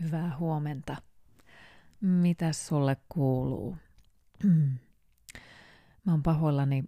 [0.00, 0.96] Hyvää huomenta.
[2.00, 3.76] Mitä sulle kuuluu?
[6.04, 6.84] Mä oon pahoillani.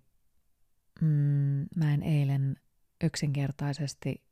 [1.00, 2.56] Mm, mä en eilen
[3.04, 4.22] yksinkertaisesti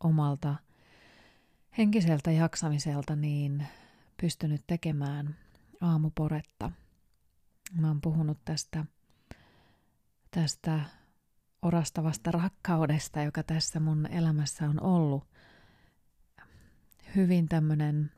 [0.00, 0.56] omalta
[1.78, 3.66] henkiseltä jaksamiselta niin
[4.20, 5.36] pystynyt tekemään
[5.80, 6.70] aamuporetta.
[7.80, 8.84] Mä oon puhunut tästä,
[10.30, 10.80] tästä
[11.62, 15.24] orastavasta rakkaudesta, joka tässä mun elämässä on ollut.
[17.16, 18.10] Hyvin tämmönen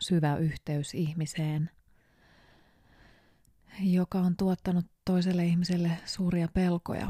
[0.00, 1.70] syvä yhteys ihmiseen,
[3.80, 7.08] joka on tuottanut toiselle ihmiselle suuria pelkoja.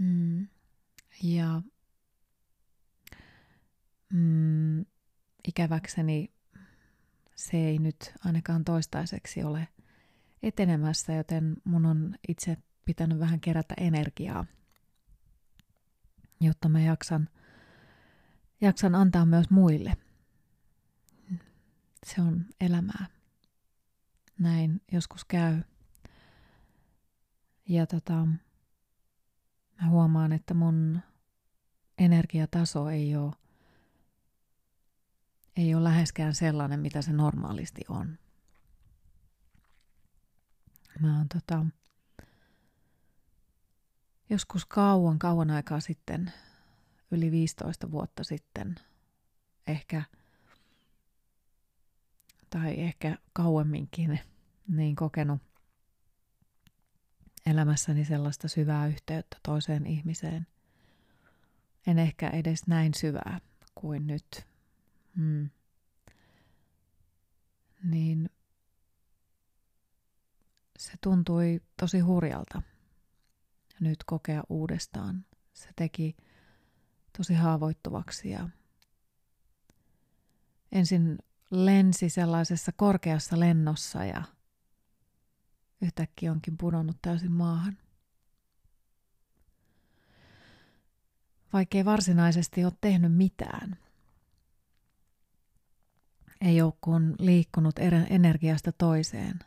[0.00, 0.46] Mm.
[1.22, 1.62] Ja
[4.12, 4.84] mm,
[5.48, 6.32] ikäväkseni
[7.34, 9.68] se ei nyt ainakaan toistaiseksi ole
[10.42, 14.46] etenemässä, joten mun on itse pitänyt vähän kerätä energiaa,
[16.40, 17.28] jotta mä jaksan,
[18.60, 20.05] jaksan antaa myös muille.
[22.06, 23.06] Se on elämää.
[24.38, 25.62] Näin joskus käy.
[27.68, 28.26] Ja tota,
[29.82, 31.00] mä huomaan, että mun
[31.98, 33.32] energiataso ei ole,
[35.56, 38.18] ei ole läheskään sellainen, mitä se normaalisti on.
[41.00, 41.66] Mä oon tota,
[44.30, 46.32] joskus kauan, kauan aikaa sitten,
[47.10, 48.74] yli 15 vuotta sitten,
[49.66, 50.02] ehkä,
[52.50, 54.20] tai ehkä kauemminkin,
[54.68, 55.42] niin kokenut
[57.46, 60.46] elämässäni sellaista syvää yhteyttä toiseen ihmiseen.
[61.86, 63.40] En ehkä edes näin syvää
[63.74, 64.46] kuin nyt.
[65.16, 65.50] Hmm.
[67.84, 68.30] Niin
[70.78, 72.62] se tuntui tosi hurjalta
[73.80, 75.24] nyt kokea uudestaan.
[75.54, 76.16] Se teki
[77.16, 78.48] tosi haavoittuvaksi ja
[80.72, 81.18] ensin
[81.50, 84.22] lensi sellaisessa korkeassa lennossa ja
[85.82, 87.78] yhtäkkiä onkin pudonnut täysin maahan.
[91.52, 93.76] Vaikkei varsinaisesti ole tehnyt mitään.
[96.40, 97.74] Ei ole kun liikkunut
[98.10, 99.38] energiasta toiseen.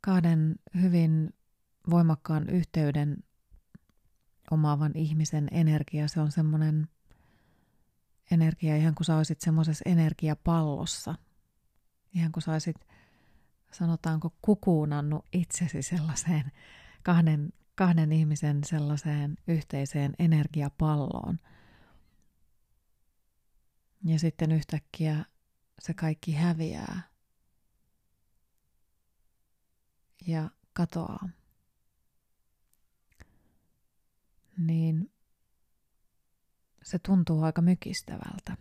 [0.00, 1.34] Kahden hyvin
[1.90, 3.16] voimakkaan yhteyden
[4.50, 6.88] omaavan ihmisen energia, se on semmoinen
[8.30, 11.14] energia ihan kuin sä olisit semmoisessa energiapallossa.
[12.14, 12.76] Ihan kuin sä olisit,
[13.72, 16.52] sanotaanko, kukuunannut itsesi sellaiseen
[17.02, 21.38] kahden, kahden ihmisen sellaiseen yhteiseen energiapalloon.
[24.04, 25.24] Ja sitten yhtäkkiä
[25.80, 27.02] se kaikki häviää
[30.26, 31.28] ja katoaa.
[34.58, 35.10] niin
[36.88, 38.56] se tuntuu aika mykistävältä.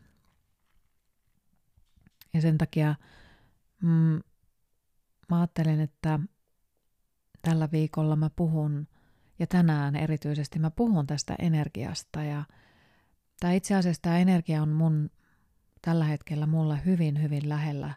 [2.33, 2.95] Ja sen takia
[3.81, 4.19] mm,
[5.29, 6.19] mä ajattelin, että
[7.41, 8.87] tällä viikolla mä puhun,
[9.39, 12.23] ja tänään erityisesti mä puhun tästä energiasta.
[12.23, 12.43] Ja
[13.39, 15.09] tämä itse asiassa tämä energia on mun
[15.81, 17.93] tällä hetkellä mulle hyvin, hyvin lähellä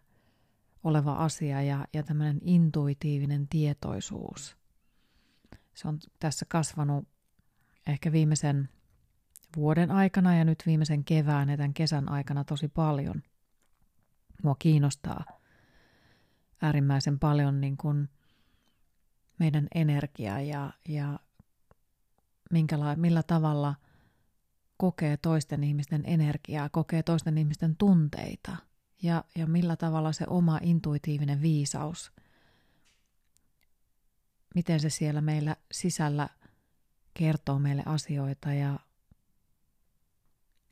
[0.85, 4.57] oleva asia ja, ja tämmöinen intuitiivinen tietoisuus.
[5.75, 7.09] Se on tässä kasvanut
[7.87, 8.69] ehkä viimeisen
[9.57, 13.23] vuoden aikana ja nyt viimeisen kevään ja tämän kesän aikana tosi paljon.
[14.43, 15.25] Mua kiinnostaa
[16.63, 18.09] äärimmäisen paljon niin kuin
[19.39, 21.19] meidän energia ja, ja
[22.51, 23.75] minkäla- millä tavalla
[24.77, 28.57] kokee toisten ihmisten energiaa, kokee toisten ihmisten tunteita
[29.03, 32.13] ja, ja millä tavalla se oma intuitiivinen viisaus,
[34.55, 36.29] miten se siellä meillä sisällä
[37.15, 38.79] kertoo meille asioita ja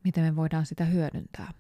[0.05, 1.53] miten me voidaan sitä hyödyntää.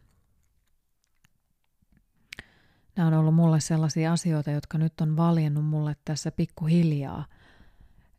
[2.96, 7.26] Nämä on ollut mulle sellaisia asioita, jotka nyt on valjennut mulle tässä pikkuhiljaa.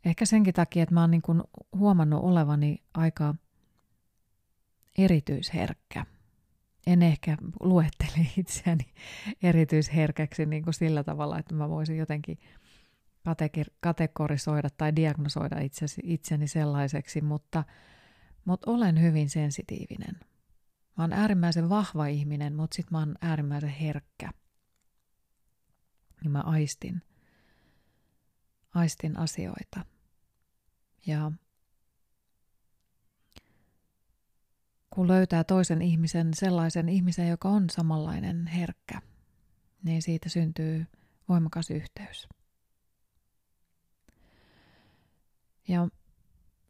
[0.06, 1.44] Ehkä senkin takia, että mä oon niin kuin
[1.76, 3.36] huomannut olevani aika
[4.98, 6.06] erityisherkkä.
[6.88, 8.94] En ehkä luettele itseäni
[9.44, 12.38] erityisherkäksi niin kuin sillä tavalla, että mä voisin jotenkin–
[13.80, 15.56] kategorisoida tai diagnosoida
[16.04, 17.64] itseni sellaiseksi, mutta,
[18.46, 20.20] mutta olen hyvin sensitiivinen.
[20.98, 24.32] Mä oon äärimmäisen vahva ihminen, mutta sit mä oon äärimmäisen herkkä.
[26.24, 27.02] Ja mä aistin,
[28.76, 29.86] aistin asioita.
[31.06, 31.32] Ja
[34.90, 39.02] kun löytää toisen ihmisen, sellaisen ihmisen, joka on samanlainen herkkä,
[39.84, 40.86] niin siitä syntyy
[41.30, 42.28] voimakas yhteys.
[45.68, 45.88] Ja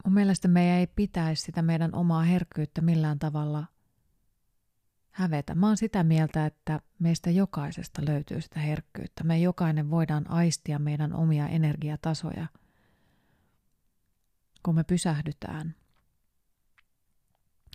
[0.05, 3.65] mun mielestä meidän ei pitäisi sitä meidän omaa herkkyyttä millään tavalla
[5.11, 5.55] hävetä.
[5.55, 9.23] Mä oon sitä mieltä, että meistä jokaisesta löytyy sitä herkkyyttä.
[9.23, 12.47] Me jokainen voidaan aistia meidän omia energiatasoja,
[14.63, 15.75] kun me pysähdytään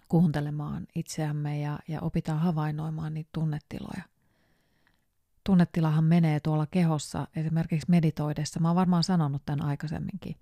[0.08, 4.02] kuuntelemaan itseämme ja, ja opitaan havainnoimaan niitä tunnetiloja.
[5.44, 8.60] Tunnetilahan menee tuolla kehossa esimerkiksi meditoidessa.
[8.60, 10.36] Mä oon varmaan sanonut tämän aikaisemminkin.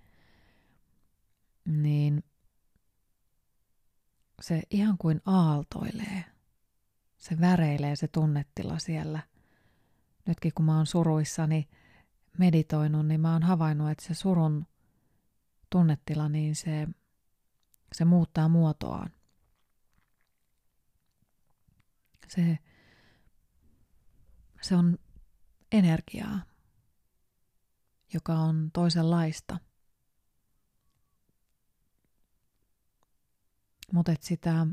[1.65, 2.25] Niin
[4.41, 6.25] se ihan kuin aaltoilee.
[7.19, 9.23] Se väreilee se tunnetila siellä.
[10.27, 11.69] Nytkin kun mä oon suruissani
[12.39, 14.67] meditoinut, niin mä oon havainnut, että se surun
[15.71, 16.89] tunnetila, niin se,
[17.93, 19.11] se muuttaa muotoaan.
[22.29, 22.59] Se,
[24.61, 24.99] se on
[25.73, 26.43] energiaa,
[28.15, 29.59] joka on toisenlaista.
[33.93, 34.67] Mutta sitä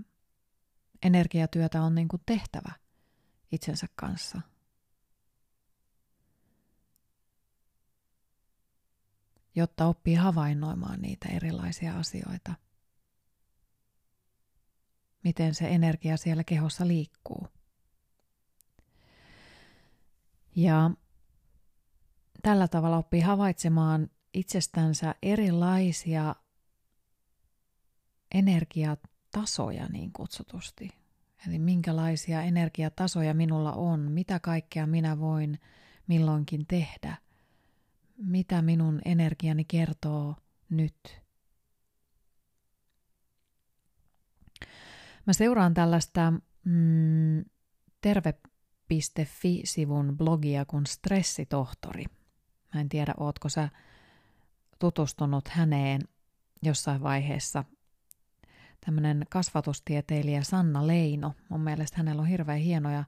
[1.04, 2.72] energiatyötä on niin kuin tehtävä
[3.52, 4.42] itsensä kanssa.
[9.56, 12.54] Jotta oppii havainnoimaan niitä erilaisia asioita.
[15.24, 17.48] Miten se energia siellä kehossa liikkuu.
[20.56, 20.92] Ja
[22.42, 26.36] tällä tavalla oppii havaitsemaan itsestänsä erilaisia
[29.32, 30.90] energiatasoja niin kutsutusti.
[31.48, 35.60] Eli minkälaisia energiatasoja minulla on, mitä kaikkea minä voin
[36.08, 37.18] milloinkin tehdä,
[38.18, 40.36] mitä minun energiani kertoo
[40.70, 41.22] nyt.
[45.26, 46.34] Mä seuraan tällaista
[46.66, 47.46] mm,
[48.02, 52.06] terve.fi-sivun blogia kuin Stressitohtori.
[52.74, 53.70] Mä en tiedä, ootko sä
[54.80, 56.02] tutustunut häneen
[56.64, 57.64] jossain vaiheessa
[58.86, 61.34] tämmöinen kasvatustieteilijä Sanna Leino.
[61.50, 63.04] Mun mielestä hänellä on hirveän hienoja,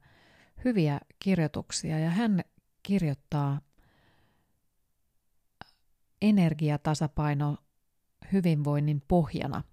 [0.66, 2.42] hyviä kirjoituksia ja hän
[2.84, 3.62] kirjoittaa
[6.22, 7.58] energiatasapaino
[8.34, 9.64] hyvinvoinnin pohjana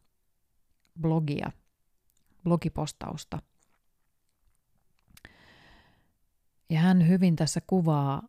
[1.00, 1.50] blogia,
[2.45, 3.39] blogipostausta.
[6.71, 8.23] Ja hän hyvin tässä kuvaa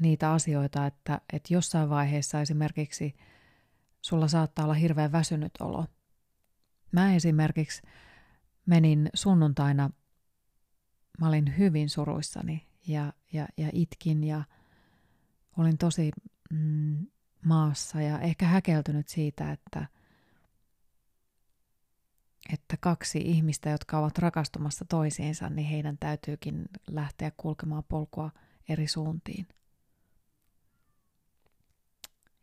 [0.00, 3.16] niitä asioita, että, että jossain vaiheessa esimerkiksi
[4.02, 5.86] sulla saattaa olla hirveän väsynyt olo–
[6.96, 7.82] Mä esimerkiksi
[8.66, 9.90] menin sunnuntaina,
[11.20, 14.44] mä olin hyvin suruissani ja, ja, ja itkin ja
[15.58, 16.10] olin tosi
[16.50, 17.06] mm,
[17.44, 19.86] maassa ja ehkä häkeltynyt siitä, että,
[22.52, 28.30] että kaksi ihmistä, jotka ovat rakastumassa toisiinsa, niin heidän täytyykin lähteä kulkemaan polkua
[28.68, 29.48] eri suuntiin.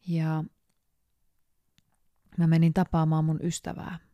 [0.07, 0.43] Ja
[2.37, 4.12] mä menin tapaamaan mun ystävää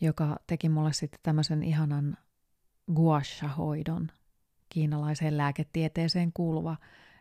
[0.00, 2.16] joka teki mulle sitten tämmöisen ihanan
[2.94, 4.10] guasha-hoidon,
[4.68, 6.76] kiinalaiseen lääketieteeseen kuuluva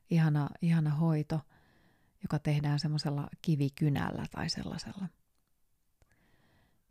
[0.10, 1.42] ihana, ihana hoito,
[2.24, 5.08] joka tehdään semmoisella kivikynällä tai sellaisella.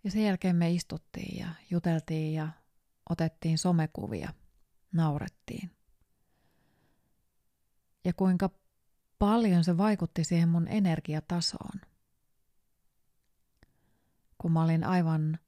[0.04, 2.48] Ja sen jälkeen me istuttiin ja juteltiin ja
[3.10, 4.32] otettiin somekuvia,
[4.92, 5.70] naurettiin.
[8.04, 8.50] Ja kuinka
[9.18, 11.80] paljon se vaikutti siihen mun energiatasoon.
[14.38, 15.38] Kun mä olin aivan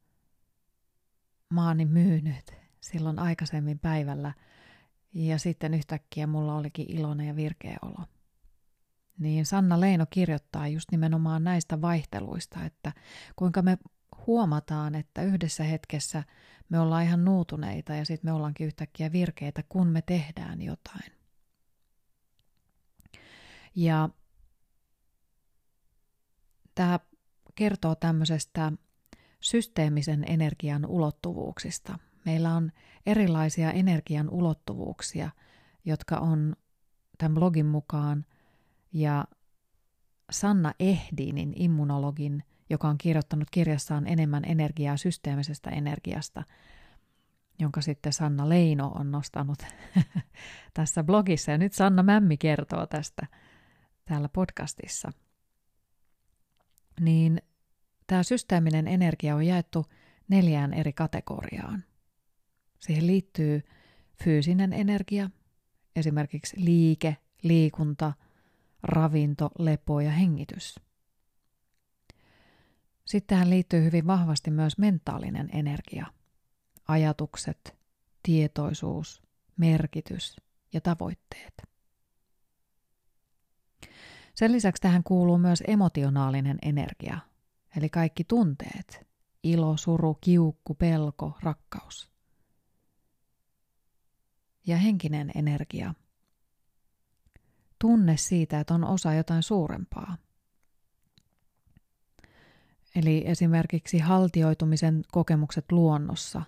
[1.50, 4.33] maani myynyt silloin aikaisemmin päivällä
[5.14, 8.04] ja sitten yhtäkkiä mulla olikin iloinen ja virkeä olo.
[9.19, 12.92] Niin Sanna Leino kirjoittaa just nimenomaan näistä vaihteluista, että
[13.37, 13.78] kuinka me
[14.26, 16.23] huomataan, että yhdessä hetkessä
[16.69, 21.12] me ollaan ihan nuutuneita ja sitten me ollaankin yhtäkkiä virkeitä, kun me tehdään jotain.
[23.75, 24.09] Ja
[26.75, 27.00] tämä
[27.54, 28.73] kertoo tämmöisestä
[29.40, 31.99] systeemisen energian ulottuvuuksista.
[32.25, 32.73] Meillä on
[33.06, 35.30] erilaisia energian ulottuvuuksia,
[35.85, 36.56] jotka on
[37.18, 38.25] tämän blogin mukaan
[38.92, 39.25] ja
[40.30, 46.42] Sanna Ehdinin immunologin, joka on kirjoittanut kirjassaan enemmän energiaa systeemisestä energiasta,
[47.59, 49.59] jonka sitten Sanna Leino on nostanut
[50.75, 51.50] tässä blogissa.
[51.50, 53.26] Ja nyt Sanna Mämmi kertoo tästä
[54.04, 55.12] täällä podcastissa.
[57.00, 57.42] Niin
[58.11, 59.87] Tämä systeeminen energia on jaettu
[60.29, 61.85] neljään eri kategoriaan.
[62.79, 63.62] Siihen liittyy
[64.25, 65.31] fyysinen energia,
[65.97, 68.12] esimerkiksi liike, liikunta,
[68.83, 70.81] ravinto, lepo ja hengitys.
[73.05, 76.07] Sitten tähän liittyy hyvin vahvasti myös mentaalinen energia,
[76.88, 77.76] ajatukset,
[78.23, 79.23] tietoisuus,
[79.57, 80.37] merkitys
[80.73, 81.62] ja tavoitteet.
[84.35, 87.29] Sen lisäksi tähän kuuluu myös emotionaalinen energia,
[87.77, 89.07] Eli kaikki tunteet,
[89.43, 92.11] ilo, suru, kiukku, pelko, rakkaus.
[94.67, 95.95] ja henkinen energia.
[97.79, 100.17] Tunne siitä, että on osa jotain suurempaa.
[102.95, 106.43] Eli esimerkiksi haltioitumisen kokemukset luonnossa,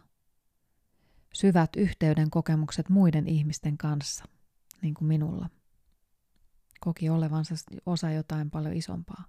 [1.34, 4.24] syvät yhteyden kokemukset muiden ihmisten kanssa,
[4.82, 5.50] niin kuin minulla.
[6.80, 7.54] Koki olevansa
[7.86, 9.24] osa jotain paljon isompaa.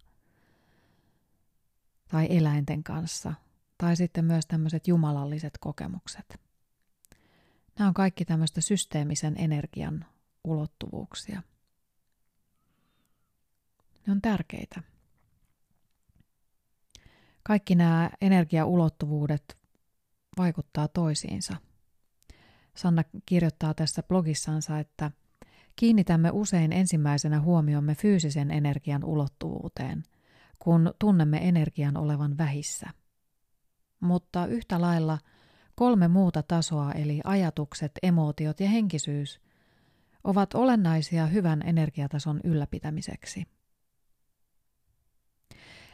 [2.14, 3.34] Tai eläinten kanssa,
[3.78, 6.40] tai sitten myös tämmöiset jumalalliset kokemukset.
[7.80, 10.06] Nämä on kaikki tämmöistä systeemisen energian
[10.44, 11.42] ulottuvuuksia.
[14.08, 14.84] Ne on tärkeitä.
[17.44, 19.58] Kaikki nämä energiaulottuvuudet
[20.38, 21.56] vaikuttaa toisiinsa.
[22.76, 25.12] Sanna kirjoittaa tässä blogissansa, että
[25.76, 30.04] kiinnitämme usein ensimmäisenä huomiomme fyysisen energian ulottuvuuteen,
[30.64, 32.90] kun tunnemme energian olevan vähissä.
[34.00, 35.18] Mutta yhtä lailla
[35.76, 39.42] kolme muuta tasoa eli ajatukset, emootiot ja henkisyys
[40.24, 43.46] ovat olennaisia hyvän energiatason ylläpitämiseksi.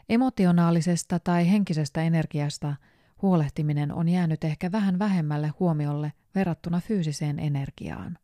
[0.09, 2.75] Emotionaalisesta tai henkisestä energiasta
[3.21, 8.17] huolehtiminen on jäänyt ehkä vähän vähemmälle huomiolle verrattuna fyysiseen energiaan.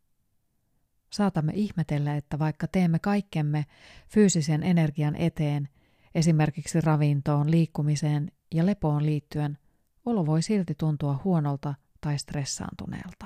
[1.09, 3.65] Saatamme ihmetellä, että vaikka teemme kaikkemme
[4.07, 5.69] fyysisen energian eteen,
[6.15, 9.57] esimerkiksi ravintoon, liikkumiseen ja lepoon liittyen,
[10.05, 13.25] olo voi silti tuntua huonolta tai stressaantuneelta.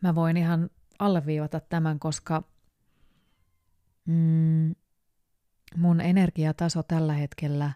[0.00, 2.42] Mä voin ihan alleviivata tämän, koska
[4.04, 4.74] mm,
[5.76, 7.72] mun energiataso tällä hetkellä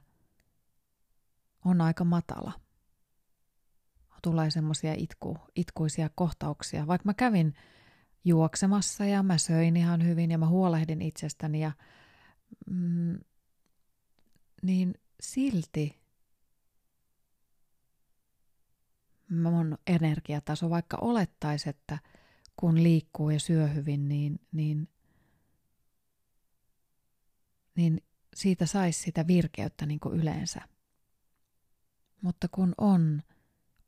[1.64, 2.52] on aika matala.
[4.22, 6.86] Tulee semmoisia itku, itkuisia kohtauksia.
[6.86, 7.54] Vaikka mä kävin
[8.24, 11.72] juoksemassa ja mä söin ihan hyvin ja mä huolehdin itsestäni ja
[12.70, 13.18] mm,
[14.62, 16.02] niin silti
[19.30, 21.98] mun energiataso, vaikka olettaisi, että
[22.56, 24.88] kun liikkuu ja syö hyvin, niin, niin
[27.76, 28.02] niin
[28.34, 30.60] siitä saisi sitä virkeyttä niin kuin yleensä.
[32.22, 33.22] Mutta kun on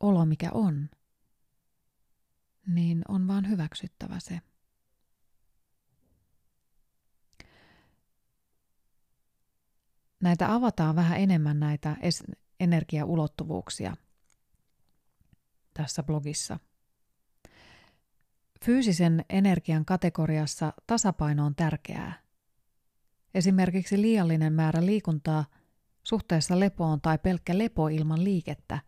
[0.01, 0.91] olo mikä on,
[2.67, 4.41] niin on vaan hyväksyttävä se.
[10.25, 11.97] Näitä avataan vähän enemmän näitä
[12.61, 13.97] energiaulottuvuuksia
[15.75, 16.59] tässä blogissa.
[18.65, 22.23] Fyysisen energian kategoriassa tasapaino on tärkeää.
[23.35, 25.45] Esimerkiksi liiallinen määrä liikuntaa
[26.03, 28.79] suhteessa lepoon tai pelkkä lepo ilman liikettä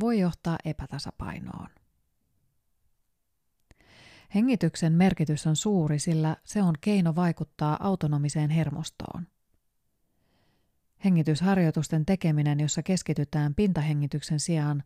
[0.00, 1.68] voi johtaa epätasapainoon.
[4.34, 9.26] Hengityksen merkitys on suuri, sillä se on keino vaikuttaa autonomiseen hermostoon.
[11.06, 14.82] Hengitysharjoitusten tekeminen, jossa keskitytään pintahengityksen sijaan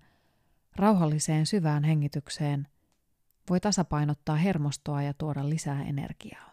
[0.77, 2.69] rauhalliseen syvään hengitykseen,
[3.51, 6.51] voi tasapainottaa hermostoa ja tuoda lisää energiaa.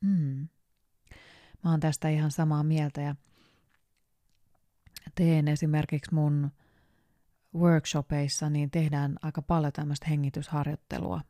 [0.00, 0.48] Mm.
[1.64, 3.14] Mä oon tästä ihan samaa mieltä ja
[5.14, 6.50] teen esimerkiksi mun
[7.54, 11.20] workshopeissa, niin tehdään aika paljon tämmöistä hengitysharjoittelua.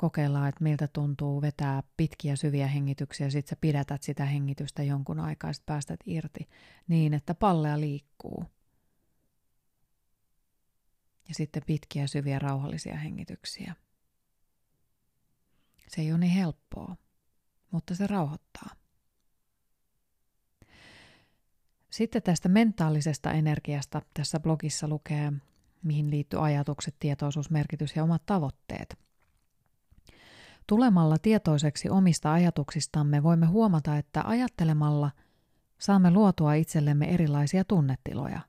[0.00, 5.52] Kokeillaan, että miltä tuntuu vetää pitkiä syviä hengityksiä, sit sä pidätät sitä hengitystä jonkun aikaa,
[5.52, 6.48] sit päästät irti
[6.88, 8.44] niin, että pallea liikkuu.
[11.28, 13.74] Ja sitten pitkiä syviä rauhallisia hengityksiä.
[15.88, 16.96] Se ei ole niin helppoa
[17.70, 18.70] mutta se rauhoittaa.
[21.90, 25.32] Sitten tästä mentaalisesta energiasta tässä blogissa lukee,
[25.82, 28.98] mihin liittyy ajatukset, tietoisuus, merkitys ja omat tavoitteet.
[30.70, 35.10] Tulemalla tietoiseksi omista ajatuksistamme voimme huomata, että ajattelemalla
[35.78, 38.40] saamme luotua itsellemme erilaisia tunnetiloja.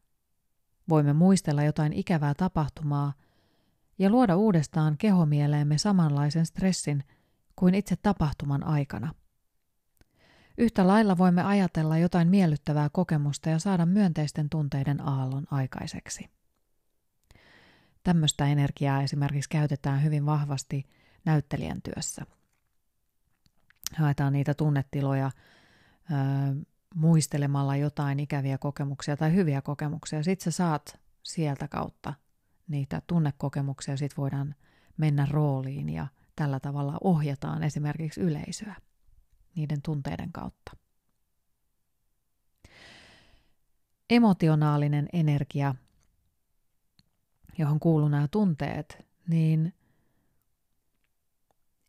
[0.90, 3.13] Voimme muistella jotain ikävää tapahtumaa
[4.00, 7.04] ja luoda uudestaan kehomieleemme samanlaisen stressin–
[7.56, 9.13] kuin itse tapahtuman aikana.
[10.58, 16.30] Yhtä lailla voimme ajatella jotain miellyttävää kokemusta ja saada myönteisten tunteiden aallon aikaiseksi.
[18.04, 20.86] Tämmöistä energiaa esimerkiksi käytetään hyvin vahvasti
[21.25, 22.25] näyttelijän työssä.
[23.96, 26.12] Haetaan niitä tunnetiloja ö,
[26.96, 30.24] muistelemalla jotain ikäviä kokemuksia tai hyviä kokemuksia.
[30.24, 32.13] Sitten sä saat sieltä kautta
[32.68, 34.56] niitä tunnekokemuksia, sitten voidaan
[34.98, 38.75] mennä rooliin ja– tällä tavalla ohjataan esimerkiksi yleisöä
[39.56, 40.72] niiden tunteiden kautta.
[44.10, 45.75] Emotionaalinen energia,
[47.58, 49.74] johon kuuluu nämä tunteet, niin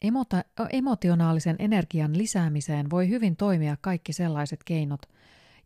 [0.05, 5.03] emota- emotionaalisen energian lisäämiseen voi hyvin toimia kaikki sellaiset keinot,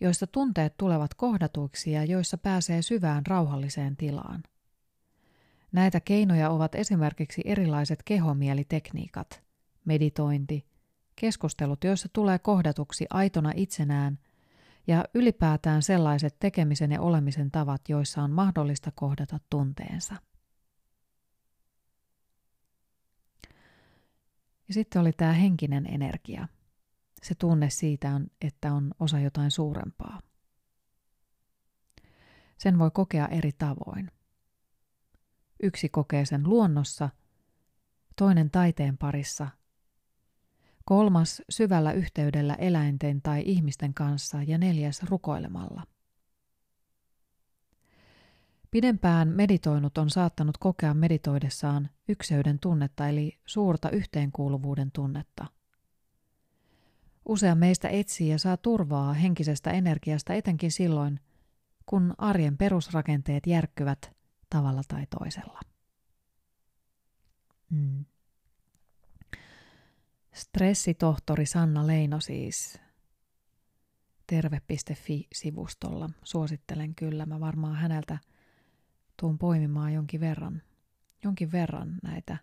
[0.01, 4.43] joissa tunteet tulevat kohdatuiksi ja joissa pääsee syvään rauhalliseen tilaan.
[5.73, 9.43] Näitä keinoja ovat esimerkiksi erilaiset kehomielitekniikat,
[9.85, 10.67] meditointi,
[11.17, 14.19] keskustelut, joissa tulee kohdatuksi aitona itsenään
[14.87, 20.15] ja ylipäätään sellaiset tekemisen ja olemisen tavat, joissa on mahdollista kohdata tunteensa.
[24.69, 26.49] Ja sitten oli tämä henkinen energia.
[27.23, 30.21] Se tunne siitä, että on osa jotain suurempaa.
[32.59, 34.11] Sen voi kokea eri tavoin.
[35.63, 37.11] Yksi kokee sen luonnossa,
[38.17, 39.49] toinen taiteen parissa,
[40.85, 45.96] kolmas syvällä yhteydellä eläinten tai ihmisten kanssa ja neljäs rukoilemalla.
[48.71, 55.47] Pidempään meditoinut on saattanut kokea meditoidessaan ykseyden tunnetta eli suurta yhteenkuuluvuuden tunnetta.
[57.29, 61.21] Usea meistä etsii ja saa turvaa henkisestä energiasta etenkin silloin,
[61.87, 64.17] kun arjen perusrakenteet järkkyvät
[64.51, 65.61] tavalla tai toisella.
[67.71, 68.05] Mm.
[70.35, 72.81] Stressitohtori Sanna Leino siis
[74.27, 76.11] terve.fi-sivustolla.
[76.25, 77.27] Suosittelen kyllä.
[77.27, 78.19] Mä varmaan häneltä
[79.21, 80.63] tuun poimimaan jonkin verran,
[81.25, 82.39] jonkin verran näitä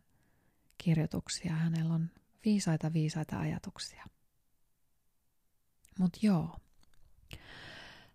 [0.77, 1.53] kirjoituksia.
[1.53, 2.09] Hänellä on
[2.45, 4.05] viisaita viisaita ajatuksia.
[5.99, 6.59] Mutta joo,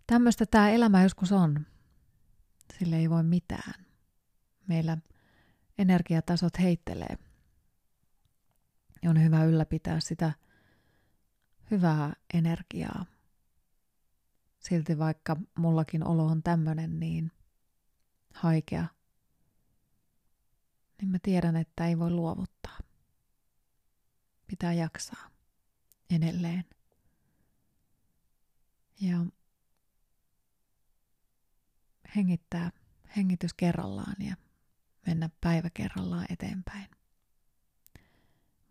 [0.07, 1.67] tämmöistä tämä elämä joskus on.
[2.79, 3.87] Sille ei voi mitään.
[4.67, 4.99] Meillä
[5.79, 7.19] energiatasot heittelee.
[9.03, 10.33] Ja on hyvä ylläpitää sitä
[11.71, 13.07] hyvää energiaa.
[14.59, 17.33] Silti vaikka mullakin olo on tämmöinen niin
[18.39, 18.87] haikea,
[21.01, 22.79] niin mä tiedän, että ei voi luovuttaa.
[24.47, 25.31] Pitää jaksaa
[26.11, 26.65] edelleen.
[29.01, 29.19] Ja
[32.17, 32.71] hengittää
[33.17, 34.37] hengitys kerrallaan ja
[35.07, 36.87] mennä päivä kerrallaan eteenpäin.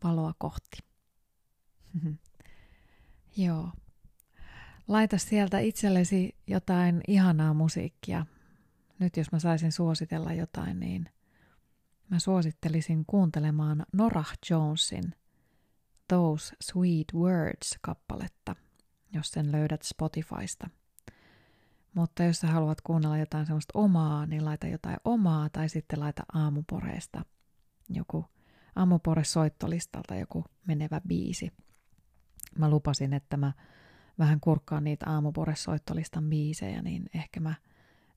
[0.04, 0.78] Valoa kohti.
[3.38, 3.72] Joo.
[4.88, 8.26] Laita sieltä itsellesi jotain ihanaa musiikkia.
[9.00, 11.10] Nyt jos mä saisin suositella jotain, niin
[12.10, 15.16] mä suosittelisin kuuntelemaan Norah Jonesin
[16.08, 18.56] Those Sweet Words-kappaletta,
[19.14, 20.70] jos sen löydät Spotifysta–
[21.98, 26.24] mutta jos sä haluat kuunnella jotain semmoista omaa, niin laita jotain omaa tai sitten laita
[26.34, 27.26] aamuporeesta
[27.90, 28.26] joku
[28.76, 31.52] aamupore soittolistalta joku menevä biisi.
[32.58, 33.54] Mä lupasin, että mä
[34.20, 37.56] vähän kurkkaan niitä aamupore soittolistan biisejä, niin ehkä mä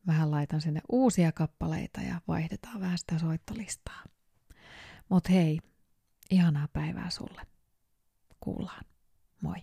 [0.06, 4.04] vähän laitan sinne uusia kappaleita ja vaihdetaan vähän sitä soittolistaa.
[5.08, 5.58] Mut hei,
[6.30, 7.42] ihanaa päivää sulle.
[8.40, 8.84] Kuullaan.
[9.40, 9.56] Moi.